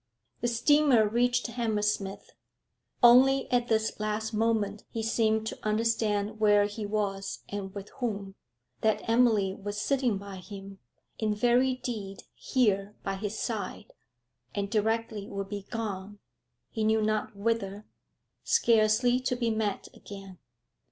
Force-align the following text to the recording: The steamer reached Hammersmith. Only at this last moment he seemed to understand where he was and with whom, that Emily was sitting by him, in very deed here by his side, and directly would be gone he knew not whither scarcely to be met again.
The 0.39 0.47
steamer 0.47 1.07
reached 1.07 1.45
Hammersmith. 1.45 2.31
Only 3.03 3.47
at 3.51 3.67
this 3.67 3.99
last 3.99 4.33
moment 4.33 4.83
he 4.89 5.03
seemed 5.03 5.45
to 5.45 5.59
understand 5.61 6.39
where 6.39 6.65
he 6.65 6.87
was 6.87 7.43
and 7.49 7.71
with 7.75 7.89
whom, 7.99 8.33
that 8.79 9.07
Emily 9.07 9.53
was 9.53 9.79
sitting 9.79 10.17
by 10.17 10.37
him, 10.37 10.79
in 11.19 11.35
very 11.35 11.75
deed 11.75 12.23
here 12.33 12.95
by 13.03 13.13
his 13.13 13.37
side, 13.37 13.93
and 14.55 14.71
directly 14.71 15.27
would 15.27 15.49
be 15.49 15.67
gone 15.69 16.17
he 16.71 16.83
knew 16.83 17.03
not 17.03 17.35
whither 17.35 17.85
scarcely 18.43 19.19
to 19.19 19.35
be 19.35 19.51
met 19.51 19.87
again. 19.93 20.39